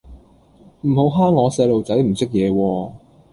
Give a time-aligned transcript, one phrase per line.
[0.81, 2.91] 唔好蝦我細路仔唔識野喎